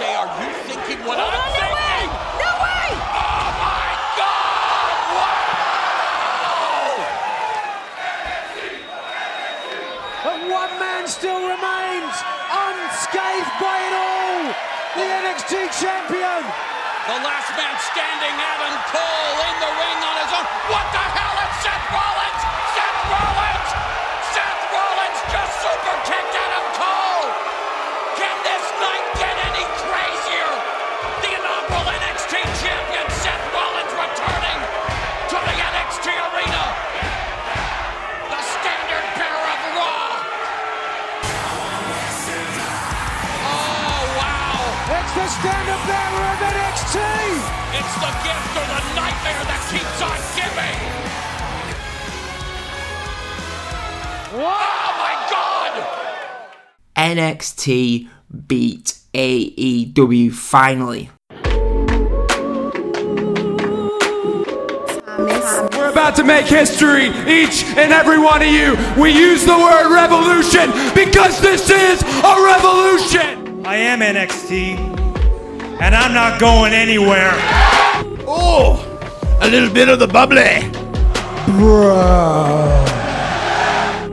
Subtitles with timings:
[0.00, 1.76] say, are you thinking what Oh, I'm no thinking?
[1.76, 2.00] way!
[2.40, 2.88] No way!
[3.20, 4.96] Oh my God!
[5.12, 7.04] Wow!
[10.24, 12.14] But one man still remains
[12.48, 14.40] unscathed by it all.
[14.96, 15.52] The NXT
[15.84, 16.42] champion.
[17.04, 20.46] The last man standing, Adam Cole in the ring on his own.
[20.72, 20.99] What the
[45.40, 46.96] standard bearer of NXT.
[47.72, 50.78] It's the gift or the nightmare that keeps on giving.
[54.34, 55.72] Oh my god!
[56.94, 58.08] NXT
[58.46, 61.08] beat AEW finally.
[65.72, 68.76] We're about to make history, each and every one of you.
[69.00, 73.64] We use the word revolution because this is a revolution.
[73.64, 74.89] I am NXT,
[75.80, 77.32] and I'm not going anywhere.
[78.26, 78.86] Oh,
[79.40, 80.70] a little bit of the bubbly.
[81.46, 82.84] Bro.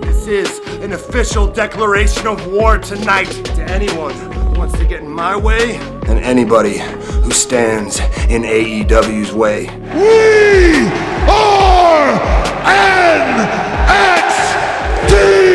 [0.01, 5.09] This is an official declaration of war tonight to anyone who wants to get in
[5.09, 5.75] my way
[6.07, 9.65] and anybody who stands in AEW's way.
[9.93, 10.87] We
[11.29, 12.17] are
[15.07, 15.46] NXT.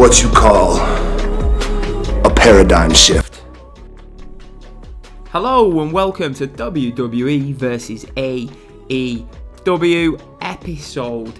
[0.00, 0.78] What you call
[2.26, 3.42] a paradigm shift.
[5.26, 9.26] Hello and welcome to WWE versus AEW
[10.40, 11.38] episode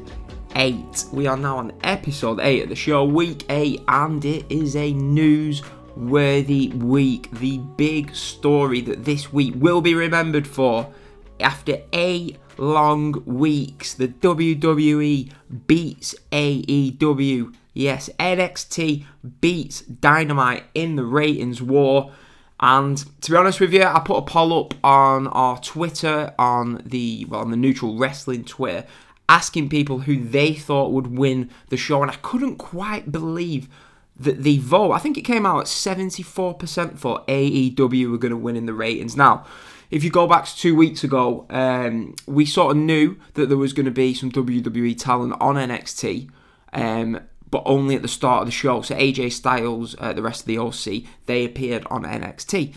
[0.56, 1.04] 8.
[1.10, 4.92] We are now on episode 8 of the show, week 8, and it is a
[4.92, 5.62] news
[5.96, 7.30] worthy week.
[7.30, 10.92] The big story that this week will be remembered for
[11.40, 15.32] after eight long weeks, the WWE
[15.66, 17.54] beats AEW.
[17.72, 19.04] Yes, NXT
[19.40, 22.12] beats Dynamite in the ratings war.
[22.58, 26.82] And to be honest with you, I put a poll up on our Twitter, on
[26.84, 28.86] the well, on the Neutral Wrestling Twitter,
[29.28, 33.68] asking people who they thought would win the show, and I couldn't quite believe
[34.16, 34.92] that the vote.
[34.92, 38.74] I think it came out at 74% for AEW were going to win in the
[38.74, 39.16] ratings.
[39.16, 39.46] Now,
[39.90, 43.56] if you go back to two weeks ago, um, we sort of knew that there
[43.56, 46.28] was going to be some WWE talent on NXT.
[46.74, 47.20] Um,
[47.50, 48.82] but only at the start of the show.
[48.82, 52.74] So AJ Styles, uh, the rest of the OC, they appeared on NXT.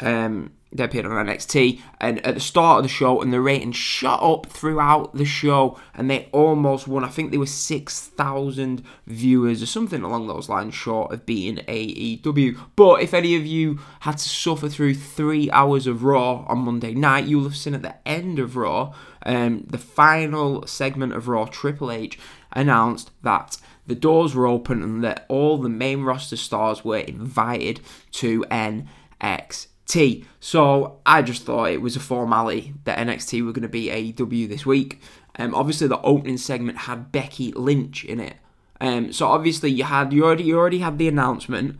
[0.00, 3.76] Um, they appeared on NXT, and at the start of the show, and the ratings
[3.76, 7.04] shot up throughout the show, and they almost won.
[7.04, 11.64] I think they were six thousand viewers or something along those lines, short of beating
[11.66, 12.58] AEW.
[12.74, 16.92] But if any of you had to suffer through three hours of Raw on Monday
[16.92, 21.44] night, you'll have seen at the end of Raw, um, the final segment of Raw,
[21.44, 22.18] Triple H
[22.52, 27.80] announced that the doors were open and that all the main roster stars were invited
[28.12, 30.24] to NXT.
[30.40, 34.48] So I just thought it was a formality that NXT were going to be AEW
[34.48, 35.00] this week.
[35.36, 38.36] Um, obviously, the opening segment had Becky Lynch in it.
[38.80, 41.78] Um, so obviously, you had you already you already had the announcement,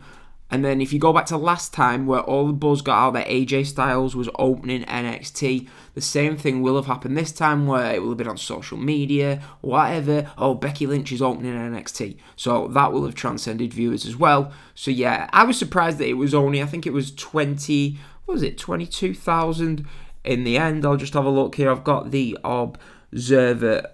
[0.51, 3.13] and then if you go back to last time where all the buzz got out
[3.13, 7.95] that AJ Styles was opening NXT, the same thing will have happened this time where
[7.95, 10.31] it will have been on social media, whatever.
[10.37, 12.17] Oh, Becky Lynch is opening NXT.
[12.35, 14.53] So that will have transcended viewers as well.
[14.75, 18.35] So yeah, I was surprised that it was only, I think it was 20, what
[18.35, 19.85] was it, 22,000
[20.23, 20.85] in the end.
[20.85, 21.71] I'll just have a look here.
[21.71, 23.87] I've got the Observer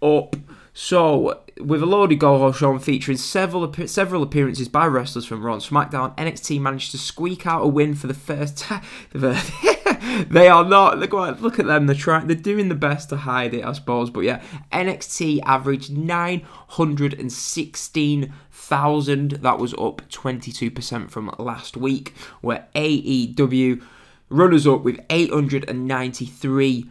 [0.00, 0.36] up.
[0.78, 5.62] So, with a loaded go show featuring several several appearances by wrestlers from Raw and
[5.62, 8.82] SmackDown, NXT managed to squeak out a win for the first time.
[9.14, 10.98] they are not.
[10.98, 11.86] Look, look at them.
[11.86, 12.26] They're trying.
[12.26, 14.10] They're doing the best to hide it, I suppose.
[14.10, 19.30] But yeah, NXT averaged nine hundred and sixteen thousand.
[19.30, 22.12] That was up twenty two percent from last week.
[22.42, 23.82] Where AEW
[24.28, 26.84] runners up with eight hundred and ninety three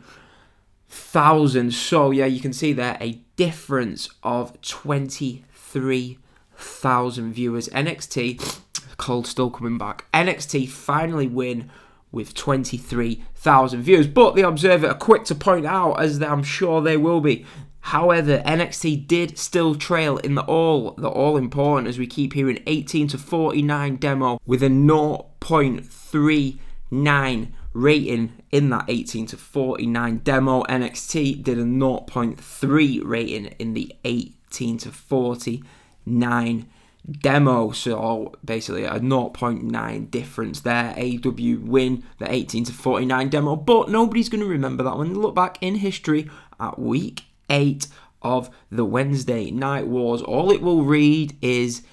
[0.95, 1.73] thousand.
[1.73, 6.19] So yeah, you can see there a difference of twenty three
[6.55, 7.67] thousand viewers.
[7.69, 8.59] NXT,
[8.97, 10.05] Cold still coming back.
[10.13, 11.69] NXT finally win
[12.11, 14.07] with 23,000 viewers.
[14.07, 17.45] But the Observer are quick to point out, as I'm sure they will be,
[17.85, 22.63] However, NXT did still trail in the all, the all important, as we keep hearing
[22.65, 30.63] 18 to 49 demo with a 0.39 rating in that 18 to 49 demo.
[30.63, 36.69] NXT did a 0.3 rating in the 18 to 49
[37.11, 37.71] demo.
[37.71, 40.95] So basically a 0.9 difference there.
[40.97, 45.15] AW win the 18 to 49 demo, but nobody's going to remember that when they
[45.15, 47.87] look back in history at week 8
[48.21, 50.21] of the Wednesday Night Wars.
[50.21, 51.83] All it will read is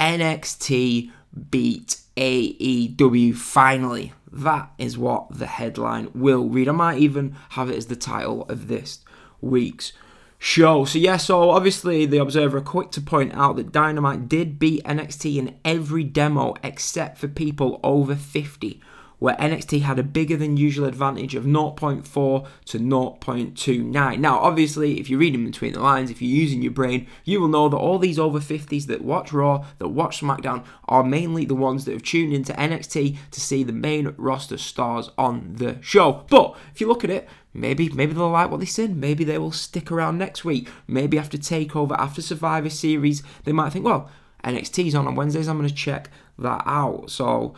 [0.00, 1.12] NXT
[1.50, 4.12] beat AEW finally.
[4.30, 6.68] That is what the headline will read.
[6.68, 9.04] I might even have it as the title of this
[9.40, 9.92] week's
[10.36, 10.84] show.
[10.84, 15.36] So yeah, so obviously the Observer quick to point out that Dynamite did beat NXT
[15.36, 18.80] in every demo except for people over 50
[19.18, 24.18] where NXT had a bigger than usual advantage of 0.4 to 0.29.
[24.18, 27.48] Now, obviously, if you're reading between the lines, if you're using your brain, you will
[27.48, 31.54] know that all these over 50s that watch Raw, that watch SmackDown, are mainly the
[31.54, 36.24] ones that have tuned into NXT to see the main roster stars on the show.
[36.28, 38.88] But if you look at it, Maybe maybe they'll like what they see.
[38.88, 40.68] Maybe they will stick around next week.
[40.86, 44.10] Maybe after Takeover, after Survivor Series, they might think, well,
[44.44, 45.48] NXT's on on Wednesdays.
[45.48, 47.10] I'm going to check that out.
[47.10, 47.54] So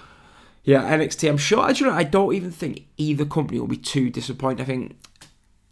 [0.70, 1.28] yeah, NXT.
[1.28, 1.58] I'm sure.
[1.58, 1.92] I don't.
[1.92, 4.62] I don't even think either company will be too disappointed.
[4.62, 4.96] I think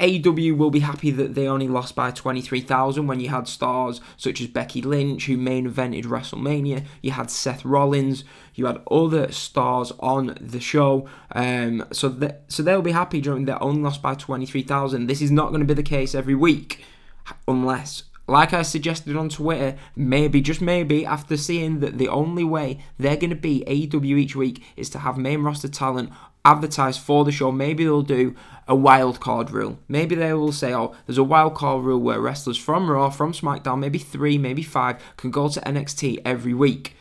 [0.01, 4.41] AW will be happy that they only lost by 23,000 when you had stars such
[4.41, 6.85] as Becky Lynch, who main evented WrestleMania.
[7.01, 8.25] You had Seth Rollins.
[8.55, 11.09] You had other stars on the show.
[11.31, 12.17] Um, so,
[12.49, 15.07] so they'll be happy during their only lost by 23,000.
[15.07, 16.85] This is not going to be the case every week,
[17.47, 22.79] unless like I suggested on Twitter, maybe, just maybe, after seeing that the only way
[22.99, 26.11] they're going to be AEW each week is to have main roster talent
[26.45, 28.35] advertised for the show, maybe they'll do
[28.69, 29.79] a wild card rule.
[29.89, 33.33] Maybe they will say, oh, there's a wild card rule where wrestlers from Raw, from
[33.33, 36.95] SmackDown, maybe three, maybe five, can go to NXT every week.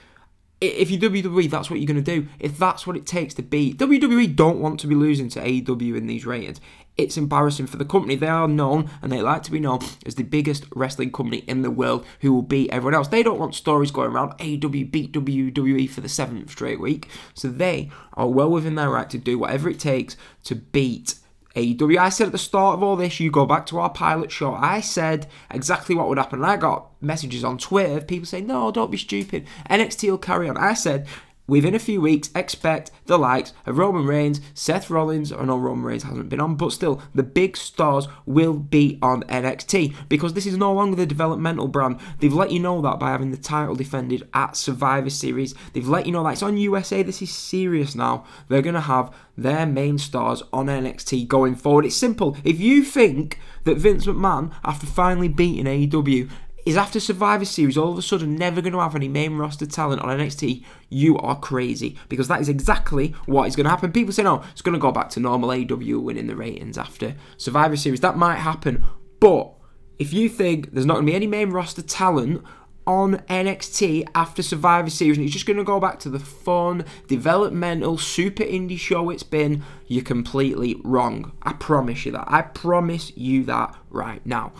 [0.59, 2.27] If you WWE, that's what you're going to do.
[2.39, 5.95] If that's what it takes to beat WWE, don't want to be losing to AEW
[5.95, 6.59] in these ratings
[6.97, 8.15] it's embarrassing for the company.
[8.15, 11.61] They are known and they like to be known as the biggest wrestling company in
[11.61, 13.07] the world who will beat everyone else.
[13.07, 17.07] They don't want stories going around AW beat WWE for the seventh straight week.
[17.33, 21.15] So they are well within their right to do whatever it takes to beat
[21.57, 21.97] AEW.
[21.97, 24.53] I said at the start of all this, you go back to our pilot show,
[24.53, 26.39] I said exactly what would happen.
[26.39, 29.47] And I got messages on Twitter of people saying, no, don't be stupid.
[29.69, 30.57] NXT will carry on.
[30.57, 31.07] I said,
[31.47, 35.85] within a few weeks, expect the likes of Roman Reigns, Seth Rollins, or no, Roman
[35.85, 40.45] Reigns hasn't been on, but still, the big stars will be on NXT because this
[40.45, 41.99] is no longer the developmental brand.
[42.19, 45.55] They've let you know that by having the title defended at Survivor Series.
[45.73, 47.03] They've let you know that it's on USA.
[47.03, 48.25] This is serious now.
[48.49, 51.85] They're going to have their main stars on NXT going forward.
[51.85, 52.35] It's simple.
[52.43, 56.29] If you think that Vince McMahon, after finally beating AEW,
[56.67, 59.65] is after Survivor Series all of a sudden never going to have any main roster
[59.65, 63.93] talent on NXT, you are crazy because that is exactly what is going to happen.
[63.93, 67.15] People say, no, it's going to go back to normal AW winning the ratings after
[67.37, 68.01] Survivor Series.
[68.01, 68.83] That might happen,
[69.21, 69.53] but
[69.97, 72.43] if you think there's not going to be any main roster talent
[72.85, 76.83] on NXT after Survivor Series and it's just going to go back to the fun,
[77.07, 81.31] developmental, super indie show it's been, you're completely wrong.
[81.43, 82.25] I promise you that.
[82.27, 84.51] I promise you that right now.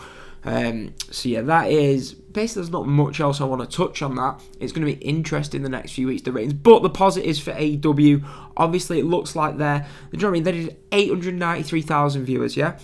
[0.48, 4.14] Um, so yeah, that is basically there's not much else I want to touch on
[4.14, 4.40] that.
[4.58, 7.52] It's going to be interesting the next few weeks the ratings, but the positives for
[7.52, 8.26] AEW,
[8.56, 10.42] obviously it looks like they're, you know what I mean?
[10.44, 12.78] They did 893,000 viewers, yeah.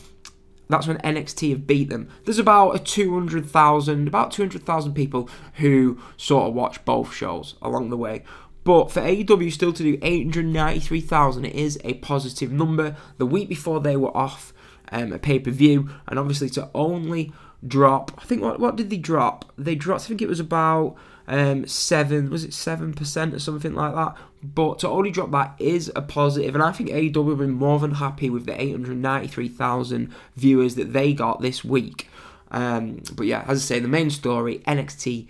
[0.69, 2.11] That's when NXT have beat them.
[2.27, 7.97] There's about a 200,000, about 200,000 people who sort of watch both shows along the
[7.97, 8.25] way.
[8.65, 12.95] But for AEW still to do 893,000, it is a positive number.
[13.17, 14.53] The week before they were off
[14.93, 17.33] um, a pay per view, and obviously to only
[17.67, 18.13] drop.
[18.19, 19.53] I think what what did they drop?
[19.57, 20.05] They dropped.
[20.05, 22.31] I think it was about um, seven.
[22.31, 24.17] Was it seven percent or something like that?
[24.43, 27.79] But to only drop that is a positive, and I think AEW have been more
[27.79, 32.09] than happy with the eight hundred ninety three thousand viewers that they got this week.
[32.51, 35.29] Um, but yeah, as I say, the main story NXT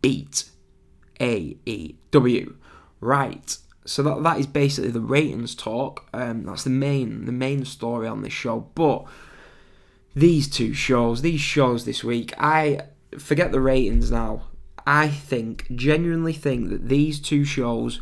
[0.00, 0.44] beat
[1.20, 2.54] AEW.
[3.00, 3.56] Right.
[3.84, 6.08] So that that is basically the ratings talk.
[6.12, 8.68] Um, that's the main the main story on this show.
[8.74, 9.04] But
[10.14, 12.82] these two shows, these shows this week, I
[13.18, 14.48] forget the ratings now.
[14.86, 18.00] I think, genuinely think that these two shows,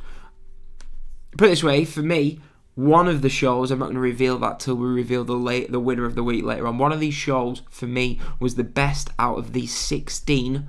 [1.36, 2.40] put it this way, for me,
[2.74, 5.70] one of the shows, I'm not going to reveal that till we reveal the late,
[5.70, 6.78] the winner of the week later on.
[6.78, 10.66] One of these shows, for me, was the best out of these 16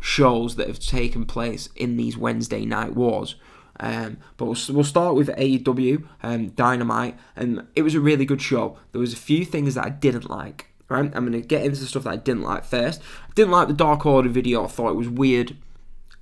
[0.00, 3.36] shows that have taken place in these Wednesday night wars.
[3.80, 8.42] Um, but we'll, we'll start with AEW um, Dynamite, and it was a really good
[8.42, 8.78] show.
[8.92, 10.66] There was a few things that I didn't like.
[10.88, 13.02] Right, I'm gonna get into the stuff that I didn't like first.
[13.28, 14.64] I didn't like the Dark Order video.
[14.64, 15.54] I thought it was weird.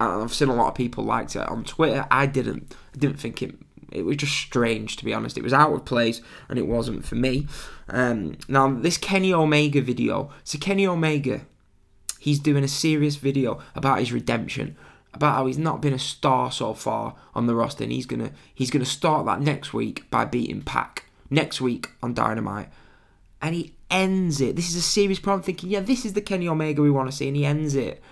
[0.00, 2.04] And I've seen a lot of people liked it on Twitter.
[2.10, 2.74] I didn't.
[2.94, 3.54] I didn't think it.
[3.92, 5.38] It was just strange, to be honest.
[5.38, 7.46] It was out of place, and it wasn't for me.
[7.88, 10.30] Um, now, this Kenny Omega video.
[10.42, 11.42] So Kenny Omega,
[12.18, 14.76] he's doing a serious video about his redemption,
[15.16, 18.32] about how he's not been a star so far on the roster, and he's gonna
[18.54, 22.68] he's gonna start that next week by beating Pac next week on Dynamite,
[23.42, 24.56] and he ends it.
[24.56, 25.42] This is a serious problem.
[25.42, 28.02] Thinking, yeah, this is the Kenny Omega we want to see, and he ends it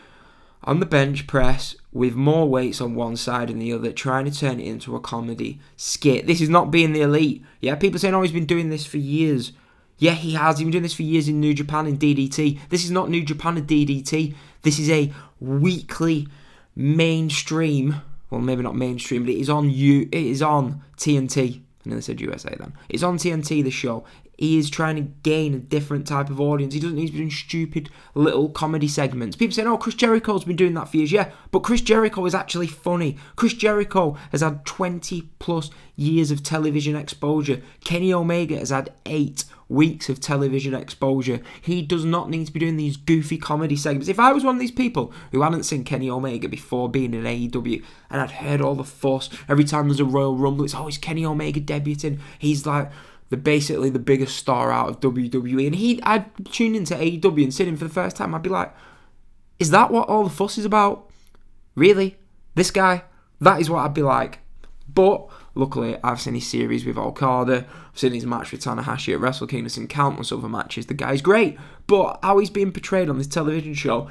[0.64, 4.36] on the bench press with more weights on one side and the other, trying to
[4.36, 6.26] turn it into a comedy skit.
[6.26, 7.42] This is not being the elite.
[7.60, 9.52] Yeah, people saying, oh, he's been doing this for years.
[9.98, 10.58] Yeah, he has.
[10.58, 12.58] He's been doing this for years in New Japan in DDT.
[12.68, 14.34] This is not New Japan and DDT.
[14.62, 16.26] This is a weekly
[16.76, 18.02] mainstream.
[18.30, 20.02] Well, maybe not mainstream, but it is on you.
[20.10, 21.60] It is on TNT.
[21.60, 22.72] I nearly said USA then.
[22.88, 23.62] It's on TNT.
[23.62, 24.04] The show.
[24.36, 26.74] He is trying to gain a different type of audience.
[26.74, 29.36] He doesn't need to be doing stupid little comedy segments.
[29.36, 32.34] People saying, "Oh, Chris Jericho's been doing that for years." Yeah, but Chris Jericho is
[32.34, 33.16] actually funny.
[33.36, 37.62] Chris Jericho has had 20 plus years of television exposure.
[37.84, 41.40] Kenny Omega has had eight weeks of television exposure.
[41.60, 44.08] He does not need to be doing these goofy comedy segments.
[44.08, 47.24] If I was one of these people who hadn't seen Kenny Omega before being in
[47.24, 50.78] AEW and I'd heard all the fuss every time there's a Royal Rumble, it's oh,
[50.78, 52.20] always Kenny Omega debuting.
[52.38, 52.90] He's like
[53.34, 57.52] the basically the biggest star out of WWE, and he I'd tune into AEW and
[57.52, 58.32] see him for the first time.
[58.32, 58.72] I'd be like,
[59.58, 61.10] is that what all the fuss is about?
[61.74, 62.16] Really?
[62.54, 63.02] This guy?
[63.40, 64.38] That is what I'd be like.
[64.88, 67.66] But luckily, I've seen his series with Okada.
[67.92, 70.86] I've seen his match with Tanahashi at Wrestle Kingdom and countless other matches.
[70.86, 74.08] The guy's great, but how he's being portrayed on this television show,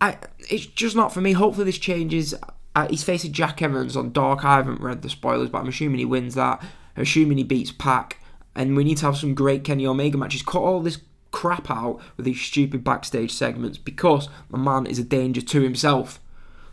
[0.00, 0.18] I,
[0.48, 1.32] it's just not for me.
[1.32, 2.32] Hopefully, this changes.
[2.76, 4.44] Uh, he's facing Jack Evans on Dark.
[4.44, 6.62] I haven't read the spoilers, but I'm assuming he wins that.
[6.96, 8.18] Assuming he beats Pac.
[8.54, 10.42] And we need to have some great Kenny Omega matches.
[10.42, 10.98] Cut all this
[11.32, 16.20] crap out with these stupid backstage segments because the man is a danger to himself.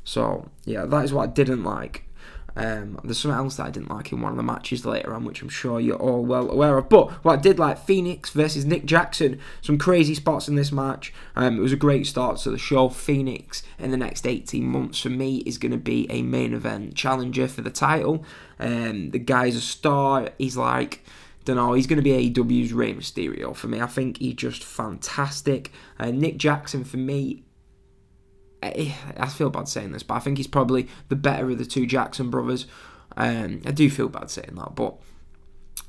[0.03, 2.05] So, yeah, that is what I didn't like.
[2.55, 5.25] Um, there's something else that I didn't like in one of the matches later on,
[5.25, 6.89] which I'm sure you're all well aware of.
[6.89, 11.13] But what I did like, Fénix versus Nick Jackson, some crazy spots in this match.
[11.35, 12.89] Um, it was a great start to the show.
[12.89, 16.95] Fénix in the next 18 months for me is going to be a main event
[16.95, 18.25] challenger for the title.
[18.59, 20.29] Um, the guy's a star.
[20.37, 21.03] He's like
[21.45, 21.73] don't know.
[21.73, 23.81] He's going to be AEW's Rey Mysterio for me.
[23.81, 25.71] I think he's just fantastic.
[25.99, 27.43] Uh, Nick Jackson for me
[28.63, 31.85] I feel bad saying this, but I think he's probably the better of the two
[31.85, 32.67] Jackson brothers.
[33.17, 34.95] Um, I do feel bad saying that, but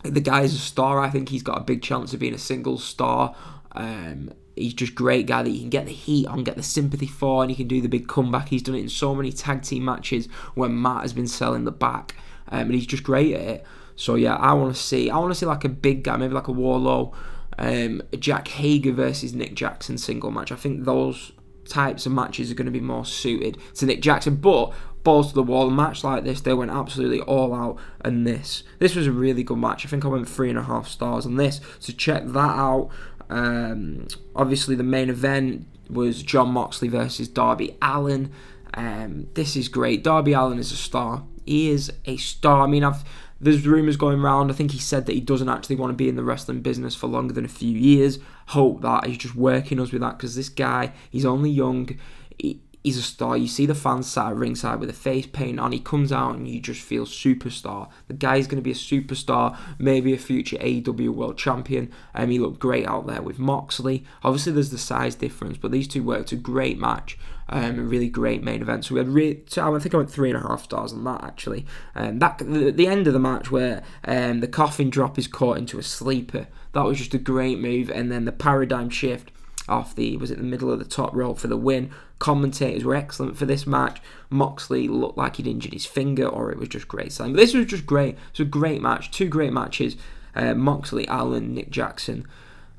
[0.02, 0.98] the guy's a star.
[0.98, 3.34] I think he's got a big chance of being a single star.
[3.72, 7.06] Um, he's just great guy that you can get the heat on, get the sympathy
[7.06, 8.48] for, and he can do the big comeback.
[8.48, 11.72] He's done it in so many tag team matches when Matt has been selling the
[11.72, 12.16] back,
[12.48, 13.66] um, and he's just great at it.
[13.96, 15.10] So yeah, I want to see.
[15.10, 17.14] I want to see like a big guy, maybe like a Wardlow,
[17.58, 20.50] um, Jack Hager versus Nick Jackson single match.
[20.50, 21.32] I think those
[21.66, 24.36] types of matches are going to be more suited to Nick Jackson.
[24.36, 27.78] But balls to the wall, a match like this, they went absolutely all out.
[28.00, 29.84] And this, this was a really good match.
[29.84, 31.60] I think I went three and a half stars on this.
[31.78, 32.90] So check that out.
[33.30, 38.30] Um, obviously, the main event was Jon Moxley versus Darby Allin.
[38.74, 40.02] Um, this is great.
[40.02, 41.24] Darby Allin is a star.
[41.44, 42.62] He is a star.
[42.62, 43.04] I mean, I've
[43.42, 44.50] there's rumours going around.
[44.50, 46.94] I think he said that he doesn't actually want to be in the wrestling business
[46.94, 48.20] for longer than a few years.
[48.52, 51.98] Hope that he's just working us with that because this guy, he's only young.
[52.38, 53.36] He, he's a star.
[53.36, 55.72] You see the fans sat at ringside with a face paint on.
[55.72, 57.88] He comes out and you just feel superstar.
[58.08, 61.90] The guy's going to be a superstar, maybe a future AEW world champion.
[62.14, 64.04] Um, he looked great out there with Moxley.
[64.22, 67.18] Obviously, there's the size difference, but these two worked a great match.
[67.52, 68.86] Um, a really great main event.
[68.86, 71.22] So we had re- I think I went three and a half stars on that
[71.22, 71.66] actually.
[71.94, 75.58] Um, that the, the end of the match where um, the coffin drop is caught
[75.58, 76.46] into a sleeper.
[76.72, 79.30] That was just a great move, and then the paradigm shift
[79.68, 81.90] off the was it the middle of the top rope for the win.
[82.18, 84.00] Commentators were excellent for this match.
[84.30, 87.66] Moxley looked like he'd injured his finger, or it was just great But this was
[87.66, 88.14] just great.
[88.14, 89.10] It was a great match.
[89.10, 89.96] Two great matches.
[90.34, 92.26] Uh, Moxley, Allin, Nick Jackson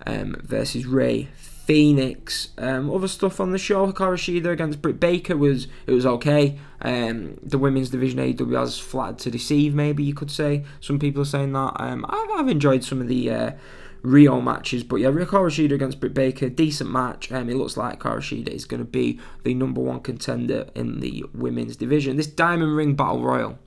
[0.07, 1.27] um, versus Rey
[1.67, 2.49] Fénix.
[2.57, 6.59] Um, other stuff on the show, Hikaru Shida against Britt Baker was it was okay.
[6.81, 10.65] Um, the women's division AEW has flattered to deceive, maybe you could say.
[10.81, 11.73] Some people are saying that.
[11.79, 13.51] Um, I've, I've enjoyed some of the uh,
[14.01, 17.31] Rio matches, but yeah, Hikaru Shida against Britt Baker, decent match.
[17.31, 20.99] Um, it looks like Hikaru Shida is going to be the number one contender in
[20.99, 22.17] the women's division.
[22.17, 23.57] This Diamond Ring Battle Royal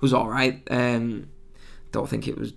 [0.00, 0.62] was alright.
[0.70, 1.28] Um,
[1.90, 2.52] don't think it was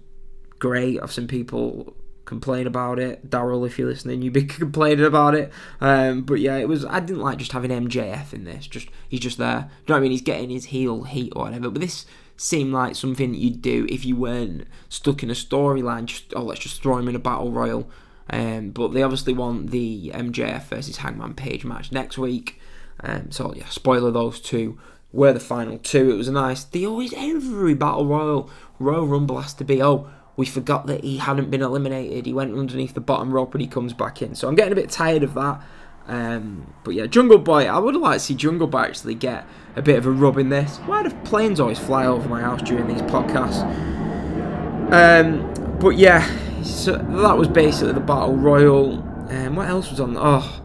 [0.59, 1.01] great.
[1.01, 3.29] I've seen people complain about it.
[3.29, 5.51] Daryl, if you're listening, you'd be complaining about it.
[5.81, 6.85] Um, but yeah, it was.
[6.85, 8.67] I didn't like just having MJF in this.
[8.67, 9.69] Just he's just there.
[9.69, 10.11] You know what I mean?
[10.11, 11.69] He's getting his heel heat or whatever.
[11.69, 16.05] But this seemed like something you'd do if you weren't stuck in a storyline.
[16.05, 17.89] Just oh, let's just throw him in a battle royal.
[18.29, 22.59] Um, but they obviously want the MJF versus Hangman Page match next week.
[23.01, 24.79] Um, so yeah, spoiler those two
[25.11, 26.11] were the final two.
[26.11, 26.63] It was a nice.
[26.63, 28.49] They always every battle royal
[28.79, 29.81] Royal Rumble has to be.
[29.81, 32.25] Oh, we forgot that he hadn't been eliminated.
[32.25, 34.35] He went underneath the bottom rope and he comes back in.
[34.35, 35.61] So I'm getting a bit tired of that.
[36.07, 37.65] Um, but yeah, Jungle Boy.
[37.65, 40.49] I would like to see Jungle Boy actually get a bit of a rub in
[40.49, 40.77] this.
[40.79, 43.63] Why do planes always fly over my house during these podcasts?
[44.91, 46.25] Um, but yeah,
[46.63, 49.01] so that was basically the battle royal.
[49.29, 50.15] Um, what else was on?
[50.17, 50.61] Oh,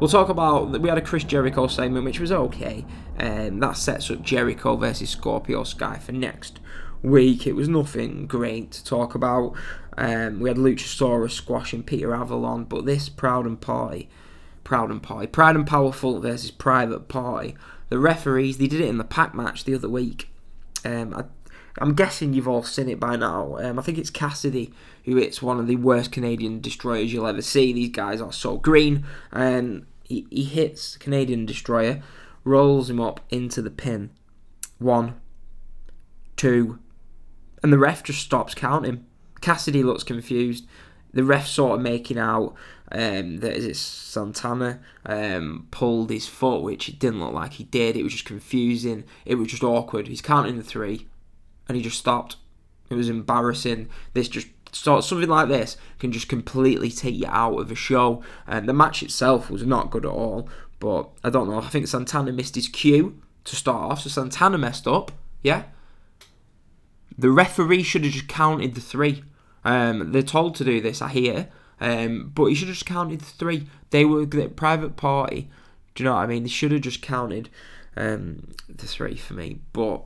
[0.00, 0.78] we'll talk about.
[0.80, 2.84] We had a Chris Jericho segment, which was okay.
[3.18, 6.58] Um, that sets up Jericho versus Scorpio Sky for next
[7.04, 7.46] week.
[7.46, 9.54] It was nothing great to talk about.
[9.96, 14.08] Um, we had Luchasaurus squashing Peter Avalon, but this Proud and Party,
[14.64, 17.54] Proud and Party, Proud and Powerful versus Private Party.
[17.90, 20.30] The referees they did it in the pack match the other week.
[20.84, 21.24] Um, I,
[21.78, 23.58] I'm guessing you've all seen it by now.
[23.58, 24.72] Um, I think it's Cassidy
[25.04, 27.72] who hits one of the worst Canadian destroyers you'll ever see.
[27.72, 32.02] These guys are so green, and he, he hits Canadian destroyer,
[32.42, 34.10] rolls him up into the pin.
[34.78, 35.20] One,
[36.36, 36.78] two,
[37.64, 39.06] and the ref just stops counting.
[39.40, 40.66] Cassidy looks confused.
[41.14, 42.54] The ref sort of making out
[42.92, 47.64] um, that is it Santana um, pulled his foot, which it didn't look like he
[47.64, 47.96] did.
[47.96, 49.04] It was just confusing.
[49.24, 50.08] It was just awkward.
[50.08, 51.08] He's counting the three,
[51.66, 52.36] and he just stopped.
[52.90, 53.88] It was embarrassing.
[54.12, 58.22] This just sort something like this can just completely take you out of a show.
[58.46, 60.50] And the match itself was not good at all.
[60.80, 61.60] But I don't know.
[61.60, 65.12] I think Santana missed his cue to start off, so Santana messed up.
[65.42, 65.64] Yeah,
[67.16, 69.24] the referee should have just counted the three.
[69.64, 71.48] Um, they're told to do this, I hear,
[71.80, 73.66] um, but he should have just counted the three.
[73.90, 75.50] They were the private party.
[75.94, 76.42] Do you know what I mean?
[76.42, 77.48] They should have just counted
[77.96, 79.60] um, the three for me.
[79.72, 80.02] But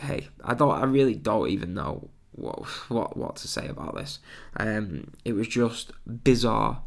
[0.00, 0.70] hey, I don't.
[0.70, 4.20] I really don't even know what what what to say about this.
[4.56, 5.92] Um, it was just
[6.22, 6.82] bizarre.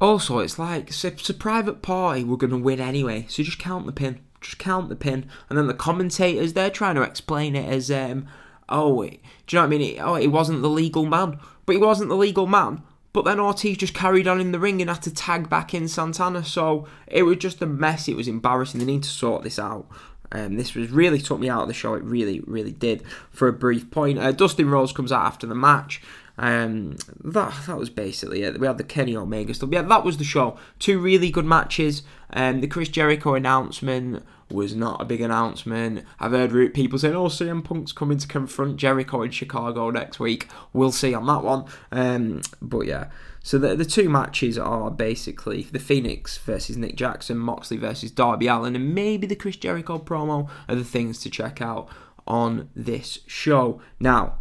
[0.00, 2.24] Also, it's like it's a, it's a private party.
[2.24, 5.28] We're gonna win anyway, so just count the pin just count the pin.
[5.48, 8.26] And then the commentators, they're trying to explain it as, um,
[8.68, 9.18] oh, do you
[9.52, 10.00] know what I mean?
[10.00, 11.38] Oh, he wasn't the legal man.
[11.64, 12.82] But he wasn't the legal man.
[13.12, 15.88] But then Ortiz just carried on in the ring and had to tag back in
[15.88, 16.44] Santana.
[16.44, 18.08] So it was just a mess.
[18.08, 18.78] It was embarrassing.
[18.78, 19.86] They need to sort this out.
[20.32, 21.94] Um, this was really took me out of the show.
[21.94, 24.18] It really, really did for a brief point.
[24.18, 26.02] Uh, Dustin Rhodes comes out after the match.
[26.38, 28.60] Um, that that was basically it.
[28.60, 29.70] We had the Kenny Omega stuff.
[29.72, 30.58] Yeah, that was the show.
[30.78, 32.02] Two really good matches.
[32.32, 36.04] Um, the Chris Jericho announcement was not a big announcement.
[36.20, 40.48] I've heard people saying, "Oh, CM Punk's coming to confront Jericho in Chicago next week."
[40.72, 41.64] We'll see on that one.
[41.90, 43.10] Um, but yeah,
[43.42, 48.46] so the the two matches are basically the Fénix versus Nick Jackson, Moxley versus Darby
[48.46, 51.88] Allin, and maybe the Chris Jericho promo are the things to check out
[52.26, 53.80] on this show.
[54.00, 54.40] Now,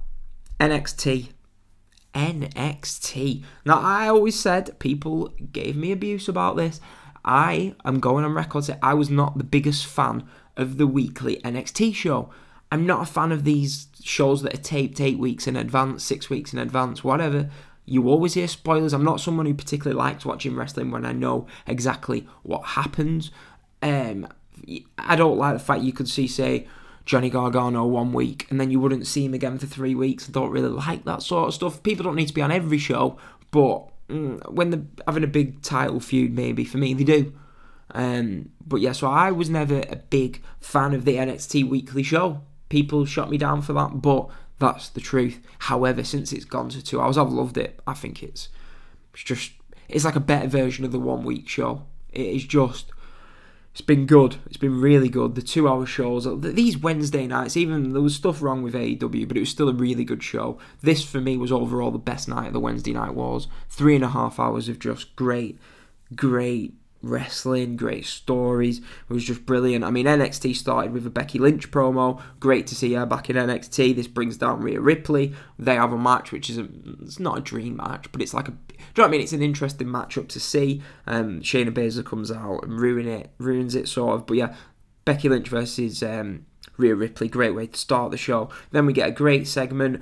[0.60, 1.30] NXT
[2.16, 3.44] NXT.
[3.66, 6.80] Now, I always said people gave me abuse about this.
[7.26, 11.38] I am going on record say I was not the biggest fan of the weekly
[11.38, 12.30] NXT show.
[12.72, 16.30] I'm not a fan of these shows that are taped eight weeks in advance, six
[16.30, 17.50] weeks in advance, whatever.
[17.86, 18.94] You always hear spoilers.
[18.94, 23.32] I'm not someone who particularly likes watching wrestling when I know exactly what happens.
[23.82, 24.28] Um,
[24.98, 26.68] I don't like the fact you could see, say,
[27.06, 30.28] Johnny Gargano one week and then you wouldn't see him again for three weeks.
[30.28, 31.84] I don't really like that sort of stuff.
[31.84, 33.18] People don't need to be on every show,
[33.52, 37.34] but when they're having a big title feud, maybe for me they do.
[37.92, 42.42] Um, but yeah, so I was never a big fan of the NXT weekly show.
[42.70, 45.40] People shot me down for that, but that's the truth.
[45.60, 47.80] However, since it's gone to two hours, I've loved it.
[47.86, 48.50] I think it's
[49.14, 49.54] it's just
[49.88, 51.84] it's like a better version of the one week show.
[52.12, 52.92] It is just
[53.76, 54.38] it's been good.
[54.46, 55.36] It's been really good.
[55.36, 59.36] The two hour shows, these Wednesday nights, even there was stuff wrong with AEW, but
[59.36, 60.58] it was still a really good show.
[60.82, 63.50] This for me was overall the best night of the Wednesday night was.
[63.68, 65.60] Three and a half hours of just great,
[66.16, 66.74] great
[67.06, 68.80] wrestling, great stories.
[68.80, 69.84] It was just brilliant.
[69.84, 72.22] I mean, NXT started with a Becky Lynch promo.
[72.40, 73.96] Great to see her back in NXT.
[73.96, 75.34] This brings down Rhea Ripley.
[75.58, 76.68] They have a match which is a,
[77.02, 79.22] it's not a dream match, but it's like a, do you know what I mean?
[79.22, 80.82] It's an interesting matchup to see.
[81.06, 84.26] Um, Shayna Baszler comes out and ruin it, ruins it sort of.
[84.26, 84.56] But yeah,
[85.06, 86.46] Becky Lynch versus um,
[86.78, 88.50] Rhea Ripley, great way to start the show.
[88.72, 90.02] Then we get a great segment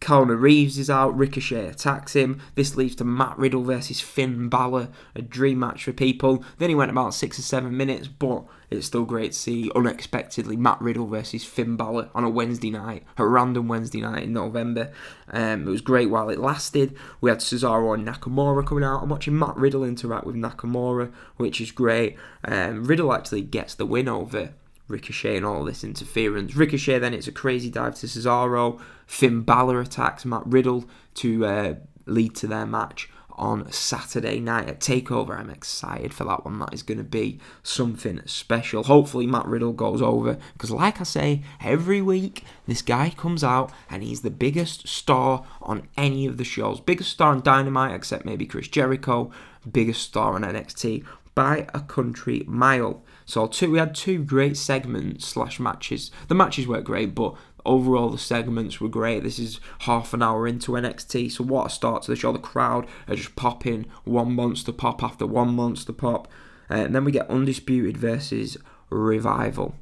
[0.00, 2.40] Keanu Reeves is out, Ricochet attacks him.
[2.54, 6.44] This leads to Matt Riddle versus Finn Balor, a dream match for people.
[6.58, 10.56] Then he went about six or seven minutes, but it's still great to see unexpectedly
[10.56, 14.92] Matt Riddle versus Finn Balor on a Wednesday night, a random Wednesday night in November.
[15.30, 16.96] Um, it was great while it lasted.
[17.20, 19.02] We had Cesaro and Nakamura coming out.
[19.02, 22.16] I'm watching Matt Riddle interact with Nakamura, which is great.
[22.44, 24.54] Um, Riddle actually gets the win over
[24.88, 26.56] Ricochet and all this interference.
[26.56, 28.80] Ricochet then it's a crazy dive to Cesaro.
[29.06, 31.74] Finn Balor attacks Matt Riddle to uh,
[32.06, 35.38] lead to their match on Saturday night at Takeover.
[35.38, 36.58] I'm excited for that one.
[36.58, 38.82] That is going to be something special.
[38.82, 43.72] Hopefully, Matt Riddle goes over because, like I say, every week this guy comes out
[43.88, 46.80] and he's the biggest star on any of the shows.
[46.80, 49.30] Biggest star on Dynamite, except maybe Chris Jericho.
[49.70, 53.04] Biggest star on NXT by a country mile.
[53.28, 56.10] So two, we had two great segments slash matches.
[56.28, 57.34] The matches weren't great, but
[57.66, 59.22] overall the segments were great.
[59.22, 62.32] This is half an hour into NXT, so what a start to the show.
[62.32, 66.26] The crowd are just popping one monster pop after one monster pop,
[66.70, 68.56] uh, and then we get Undisputed versus
[68.88, 69.74] Revival.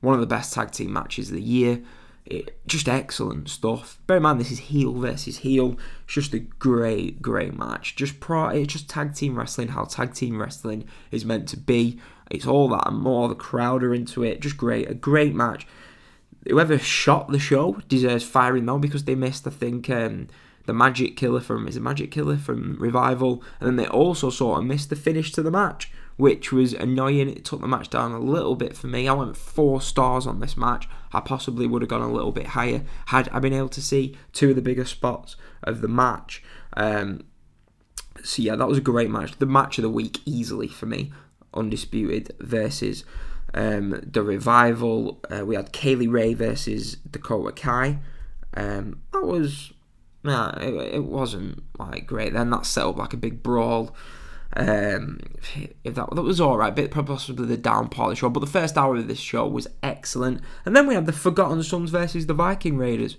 [0.00, 1.82] One of the best tag team matches of the year.
[2.24, 3.98] It, just excellent stuff.
[4.06, 5.76] Bear in mind, this is heel versus heel.
[6.04, 7.96] It's just a great, great match.
[7.96, 9.68] Just pro, it's just tag team wrestling.
[9.68, 12.00] How tag team wrestling is meant to be.
[12.32, 13.28] It's all that and more.
[13.28, 14.40] The crowd are into it.
[14.40, 15.66] Just great, a great match.
[16.48, 20.28] Whoever shot the show deserves firing though because they missed, I think, um,
[20.66, 24.58] the Magic Killer from is a Magic Killer from Revival, and then they also sort
[24.58, 27.28] of missed the finish to the match, which was annoying.
[27.28, 29.08] It took the match down a little bit for me.
[29.08, 30.88] I went four stars on this match.
[31.12, 34.16] I possibly would have gone a little bit higher had I been able to see
[34.32, 36.42] two of the bigger spots of the match.
[36.76, 37.24] Um,
[38.22, 39.38] so yeah, that was a great match.
[39.38, 41.12] The match of the week easily for me.
[41.54, 43.04] Undisputed versus
[43.54, 45.20] um, the Revival.
[45.30, 47.98] Uh, we had Kaylee Ray versus Dakota Kai.
[48.54, 49.72] Um, that was
[50.24, 52.32] nah, it, it wasn't like great.
[52.32, 53.94] Then that set up like a big brawl.
[54.54, 55.20] Um,
[55.82, 58.28] if that that was all right, but possibly the downpour of the show.
[58.28, 61.62] But the first hour of this show was excellent, and then we had the Forgotten
[61.62, 63.16] Sons versus the Viking Raiders.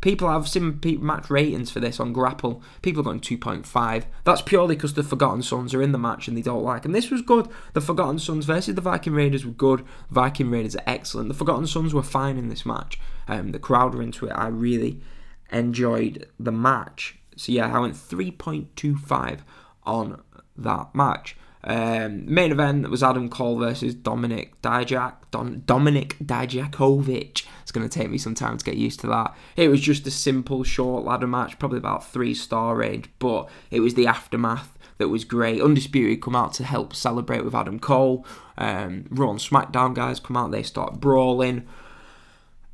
[0.00, 2.62] People have seen match ratings for this on Grapple.
[2.82, 4.04] People are going 2.5.
[4.24, 6.94] That's purely because the Forgotten Sons are in the match and they don't like And
[6.94, 7.48] This was good.
[7.72, 9.84] The Forgotten Sons versus the Viking Raiders were good.
[10.10, 11.28] Viking Raiders are excellent.
[11.28, 13.00] The Forgotten Sons were fine in this match.
[13.26, 14.32] Um, the crowd were into it.
[14.32, 15.00] I really
[15.50, 17.18] enjoyed the match.
[17.36, 19.40] So yeah, I went 3.25
[19.84, 20.22] on
[20.56, 21.36] that match.
[21.68, 25.14] Um, main event was Adam Cole versus Dominik Dijak.
[25.30, 27.44] Don, Dominik Dijakovic.
[27.60, 29.36] It's going to take me some time to get used to that.
[29.54, 33.80] It was just a simple, short ladder match, probably about three star range, but it
[33.80, 35.60] was the aftermath that was great.
[35.60, 38.24] Undisputed come out to help celebrate with Adam Cole.
[38.56, 41.68] Um, Raw and SmackDown guys come out, they start brawling.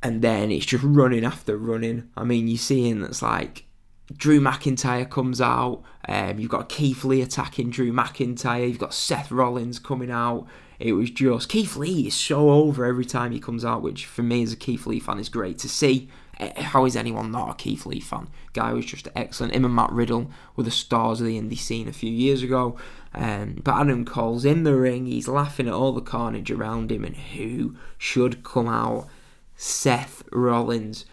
[0.01, 2.09] And then it's just running after running.
[2.15, 3.65] I mean, you're seeing that's like
[4.13, 5.83] Drew McIntyre comes out.
[6.07, 8.67] Um, you've got Keith Lee attacking Drew McIntyre.
[8.67, 10.47] You've got Seth Rollins coming out.
[10.77, 14.23] It was just Keith Lee is so over every time he comes out, which for
[14.23, 16.09] me as a Keith Lee fan is great to see.
[16.37, 18.27] Eh, how is anyone not a Keith Lee fan?
[18.53, 19.55] Guy was just excellent.
[19.55, 22.77] Him and Matt Riddle were the stars of the indie scene a few years ago.
[23.13, 25.05] Um, but Adam Cole's in the ring.
[25.05, 29.07] He's laughing at all the carnage around him, and who should come out?
[29.55, 31.05] Seth Rollins,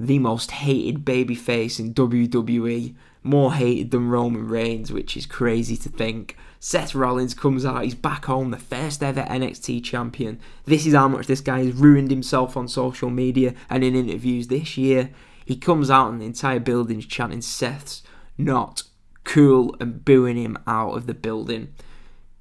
[0.00, 5.90] the most hated babyface in WWE, more hated than Roman Reigns, which is crazy to
[5.90, 6.36] think.
[6.58, 10.40] Seth Rollins comes out, he's back home, the first ever NXT champion.
[10.64, 14.48] This is how much this guy has ruined himself on social media and in interviews
[14.48, 15.10] this year.
[15.44, 18.02] He comes out and the entire building's chanting Seth's
[18.38, 18.84] not
[19.24, 21.74] cool and booing him out of the building.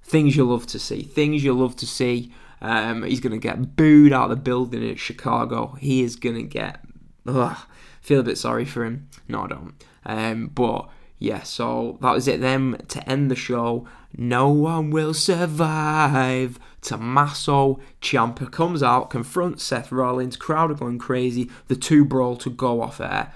[0.02, 1.04] Things you love to see.
[1.04, 2.32] Things you love to see.
[2.62, 5.78] Um, he's going to get booed out of the building at Chicago.
[5.80, 6.86] He is going to get.
[7.26, 7.58] Ugh,
[8.02, 9.10] feel a bit sorry for him.
[9.28, 9.74] No, I don't.
[10.06, 13.88] Um, but yeah, so that was it then to end the show.
[14.18, 16.58] No one will survive.
[16.82, 21.50] Tommaso Ciampa comes out, confronts Seth Rollins, crowd are going crazy.
[21.68, 23.34] The two brawl to go off air.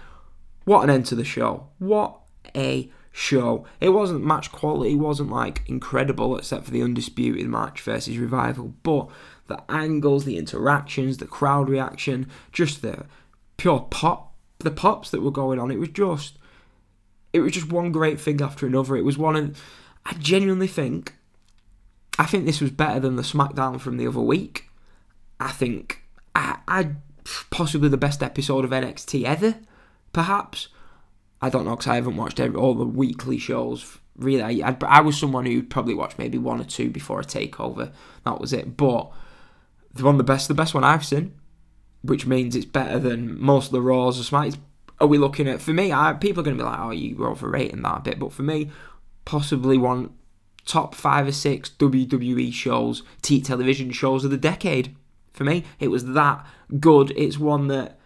[0.64, 1.68] What an end to the show.
[1.78, 2.18] What
[2.56, 3.66] a show.
[3.80, 8.74] It wasn't match quality, it wasn't like incredible except for the undisputed match versus Revival,
[8.82, 9.10] but
[9.48, 13.06] the angles, the interactions, the crowd reaction, just the
[13.64, 15.72] pure pop, the pops that were going on.
[15.72, 16.38] It was just
[17.32, 18.98] it was just one great thing after another.
[18.98, 19.64] It was one of
[20.06, 21.16] I genuinely think
[22.20, 24.70] I think this was better than the SmackDown from the other week.
[25.40, 26.04] I think
[26.36, 26.90] I, I
[27.52, 29.56] possibly the best episode of NXT ever,
[30.12, 30.68] perhaps.
[31.42, 33.98] I don't know because I haven't watched every, all the weekly shows.
[34.18, 37.94] Really, I, I was someone who probably watched maybe one or two before a takeover.
[38.26, 38.76] That was it.
[38.76, 39.10] But
[39.94, 41.34] the one the best, the best one I've seen,
[42.04, 44.58] which means it's better than most of the Raws or Smacks.
[45.00, 45.62] Are we looking at?
[45.62, 48.02] For me, I, people are going to be like, "Oh, you were overrating that a
[48.02, 48.70] bit," but for me,
[49.26, 50.12] possibly one
[50.66, 54.96] top five or six WWE shows, T television shows of the decade.
[55.34, 56.46] For me, it was that
[56.80, 57.12] good.
[57.18, 58.00] It's one that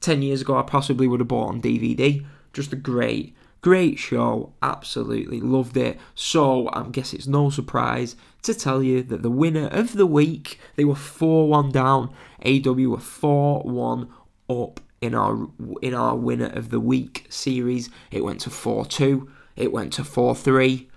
[0.00, 2.24] 10 years ago I possibly would have bought on DVD.
[2.52, 4.52] Just a great, great show.
[4.62, 5.98] Absolutely loved it.
[6.14, 10.58] So I guess it's no surprise to tell you that the winner of the week,
[10.76, 12.14] they were 4 1 down.
[12.44, 14.08] AW were 4 1
[14.48, 15.48] up in our
[15.80, 17.90] in our winner of the week series.
[18.10, 19.28] It went to 4-2.
[19.56, 20.88] It went to 4-3.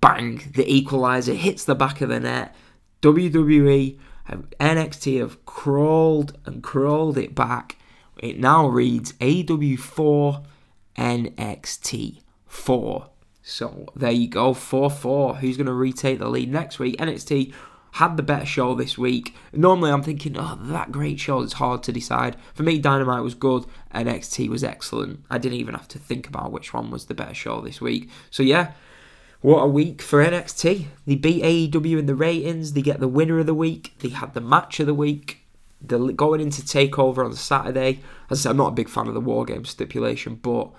[0.00, 0.52] Bang!
[0.54, 2.54] The equalizer hits the back of the net.
[3.02, 7.76] WWE NXT have crawled and crawled it back.
[8.18, 10.44] It now reads AW4
[10.96, 13.09] NXT 4.
[13.42, 15.36] So there you go, 4 4.
[15.36, 16.96] Who's going to retake the lead next week?
[16.98, 17.52] NXT
[17.92, 19.34] had the better show this week.
[19.52, 22.36] Normally I'm thinking, oh, that great show, it's hard to decide.
[22.54, 25.24] For me, Dynamite was good, NXT was excellent.
[25.28, 28.08] I didn't even have to think about which one was the better show this week.
[28.30, 28.72] So yeah,
[29.40, 30.86] what a week for NXT.
[31.06, 34.34] They beat AEW in the ratings, they get the winner of the week, they had
[34.34, 35.38] the match of the week.
[35.82, 38.00] They're going into TakeOver on Saturday.
[38.28, 40.70] As I said, I'm not a big fan of the War Game stipulation, but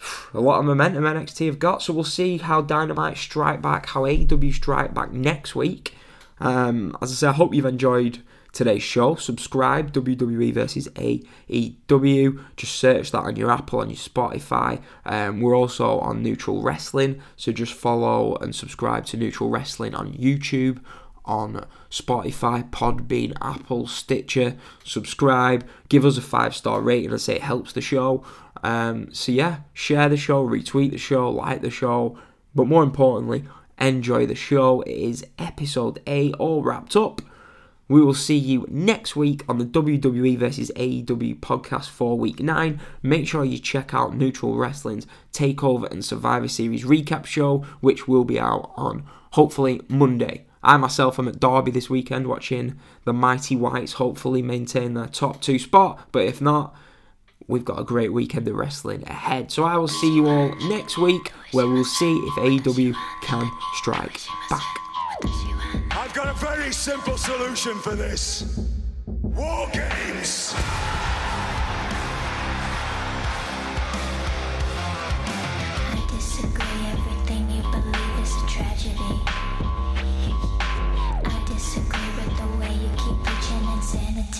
[0.34, 1.82] a lot of momentum NXT have got.
[1.82, 5.94] So we'll see how Dynamite strike back, how AEW strike back next week.
[6.40, 8.20] Um, as I say, I hope you've enjoyed
[8.52, 9.14] today's show.
[9.16, 12.44] Subscribe, WWE versus AEW.
[12.56, 14.82] Just search that on your Apple, on your Spotify.
[15.04, 20.12] Um, we're also on Neutral Wrestling, so just follow and subscribe to Neutral Wrestling on
[20.12, 20.80] YouTube,
[21.28, 24.56] on Spotify, Podbean, Apple, Stitcher.
[24.82, 28.24] Subscribe, give us a five star rating, and say it helps the show.
[28.64, 32.18] Um, so yeah, share the show, retweet the show, like the show,
[32.54, 33.44] but more importantly,
[33.78, 34.80] enjoy the show.
[34.82, 37.22] It is episode 8 all wrapped up.
[37.88, 42.78] We will see you next week on the WWE vs AEW podcast for week 9.
[43.02, 48.24] Make sure you check out Neutral Wrestling's Takeover and Survivor Series recap show, which will
[48.24, 50.44] be out on hopefully Monday.
[50.62, 55.40] I myself am at Derby this weekend watching the Mighty Whites hopefully maintain their top
[55.40, 56.74] two spot, but if not,
[57.46, 59.50] we've got a great weekend of wrestling ahead.
[59.50, 64.20] So I will see you all next week where we'll see if AEW can strike
[64.50, 64.62] back.
[65.90, 68.58] I've got a very simple solution for this.
[69.06, 70.54] War games!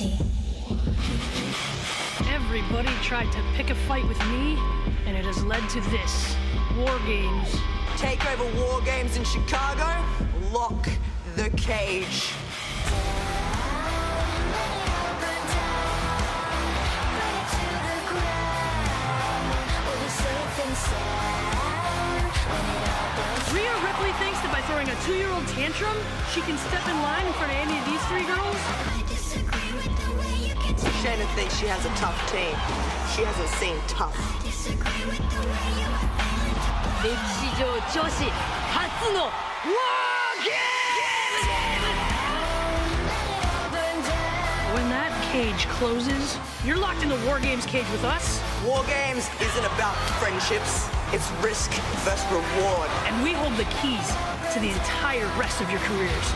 [0.01, 0.25] Insanity.
[2.31, 4.59] Everybody tried to pick a fight with me,
[5.07, 6.37] and it has led to this.
[6.77, 7.57] War games.
[7.97, 10.05] Take over War Games in Chicago?
[10.53, 10.89] Lock
[11.35, 12.33] the cage.
[23.53, 25.97] Rhea Ripley thinks that by throwing a two-year-old tantrum,
[26.33, 29.08] she can step in line in front of any of these three girls?
[31.09, 32.53] Shayna thinks she has a tough team.
[33.17, 34.13] She hasn't seen tough.
[44.75, 48.43] When that cage closes, you're locked in the War Games cage with us.
[48.67, 50.91] War Games isn't about friendships.
[51.17, 51.73] It's risk
[52.05, 52.91] versus reward.
[53.09, 54.13] And we hold the keys
[54.53, 56.29] to the entire rest of your careers.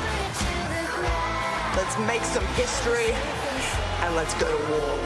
[1.76, 3.12] Let's make some history
[4.02, 4.98] and let's go to war.